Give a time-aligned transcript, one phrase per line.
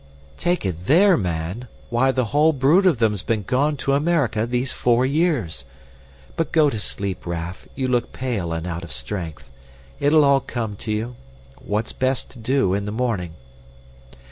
[0.39, 1.67] "Take it there, man!
[1.91, 5.63] Why the whole brood of them's been gone to America these four years.
[6.35, 9.51] But go to sleep, Raff, you look pale and out of strength.
[9.99, 11.17] It'll al come to you,
[11.63, 13.35] what's best to do, in the morning.